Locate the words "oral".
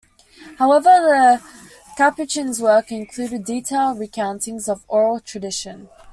4.87-5.19